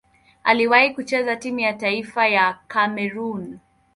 Aliwahi 0.43 0.89
kucheza 0.93 1.35
timu 1.35 1.59
ya 1.59 1.73
taifa 1.73 2.27
ya 2.27 2.59
Kamerun. 2.67 3.59